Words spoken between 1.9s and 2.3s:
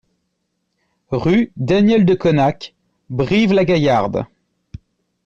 de